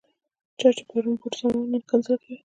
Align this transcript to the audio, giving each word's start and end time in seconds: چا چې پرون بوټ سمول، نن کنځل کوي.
چا 0.59 0.69
چې 0.77 0.83
پرون 0.89 1.13
بوټ 1.19 1.33
سمول، 1.39 1.67
نن 1.71 1.81
کنځل 1.89 2.15
کوي. 2.21 2.37